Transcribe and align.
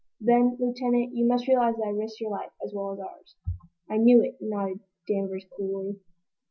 "Then, 0.19 0.57
Lieutenant, 0.59 1.13
you 1.15 1.27
must 1.27 1.47
realize 1.47 1.75
that 1.75 1.83
I 1.85 1.89
risked 1.91 2.19
your 2.21 2.31
life, 2.31 2.49
as 2.65 2.73
well 2.73 2.93
as 2.93 2.99
ours." 2.99 3.35
"I 3.87 3.97
knew 3.97 4.23
it," 4.23 4.35
nodded 4.41 4.79
Danvers, 5.07 5.45
coolly. 5.55 5.99